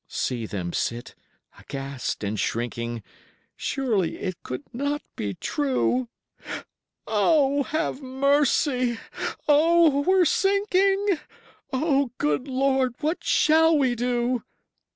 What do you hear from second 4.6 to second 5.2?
not